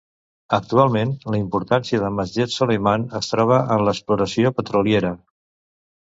[0.57, 5.13] Actualment, la importància de Masjed Soleyman es troba en l'exploració petroliera.